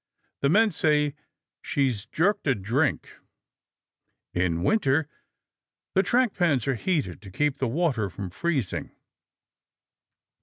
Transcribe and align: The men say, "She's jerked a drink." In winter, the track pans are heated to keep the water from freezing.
The 0.39 0.49
men 0.49 0.71
say, 0.71 1.13
"She's 1.61 2.07
jerked 2.07 2.47
a 2.47 2.55
drink." 2.55 3.17
In 4.33 4.63
winter, 4.63 5.07
the 5.93 6.01
track 6.01 6.33
pans 6.33 6.67
are 6.67 6.73
heated 6.73 7.21
to 7.21 7.29
keep 7.29 7.59
the 7.59 7.67
water 7.67 8.09
from 8.09 8.31
freezing. 8.31 8.95